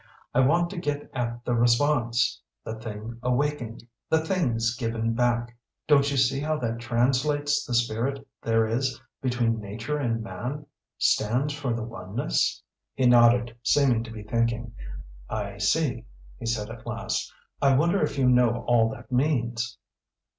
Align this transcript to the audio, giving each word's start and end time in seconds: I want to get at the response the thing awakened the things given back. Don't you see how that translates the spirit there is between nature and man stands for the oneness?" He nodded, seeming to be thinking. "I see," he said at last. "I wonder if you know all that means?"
I 0.33 0.39
want 0.39 0.71
to 0.71 0.79
get 0.79 1.11
at 1.13 1.45
the 1.45 1.53
response 1.53 2.41
the 2.63 2.73
thing 2.73 3.19
awakened 3.21 3.83
the 4.09 4.19
things 4.25 4.75
given 4.75 5.13
back. 5.13 5.55
Don't 5.85 6.09
you 6.09 6.17
see 6.17 6.39
how 6.39 6.57
that 6.57 6.79
translates 6.79 7.63
the 7.63 7.75
spirit 7.75 8.27
there 8.41 8.65
is 8.65 8.99
between 9.21 9.59
nature 9.59 9.99
and 9.99 10.23
man 10.23 10.65
stands 10.97 11.53
for 11.53 11.73
the 11.75 11.83
oneness?" 11.83 12.63
He 12.95 13.05
nodded, 13.05 13.55
seeming 13.61 14.03
to 14.05 14.09
be 14.11 14.23
thinking. 14.23 14.73
"I 15.29 15.59
see," 15.59 16.07
he 16.39 16.47
said 16.47 16.71
at 16.71 16.87
last. 16.87 17.31
"I 17.61 17.75
wonder 17.75 18.01
if 18.01 18.17
you 18.17 18.27
know 18.27 18.63
all 18.65 18.89
that 18.89 19.11
means?" 19.11 19.77